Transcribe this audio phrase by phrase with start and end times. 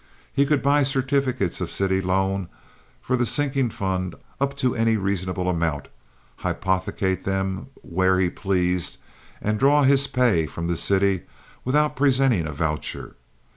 [0.33, 2.49] He could buy certificates of city loan
[3.03, 5.89] for the sinking fund up to any reasonable amount,
[6.37, 8.97] hypothecate them where he pleased,
[9.43, 11.21] and draw his pay from the city
[11.63, 13.13] without presenting a voucher.